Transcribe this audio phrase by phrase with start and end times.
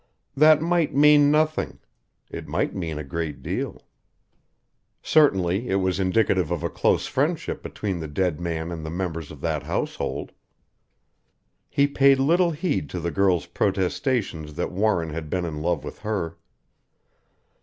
[0.35, 1.77] That might mean nothing:
[2.31, 3.83] it might mean a great deal.
[5.03, 9.29] Certainly it was indicative of a close friendship between the dead man and the members
[9.29, 10.31] of that household.
[11.69, 15.99] He paid little heed to the girl's protestations that Warren had been in love with
[15.99, 16.39] her.